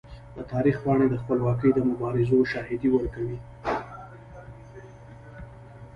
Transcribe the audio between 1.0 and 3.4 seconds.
د خپلواکۍ د مبارزو شاهدي ورکوي.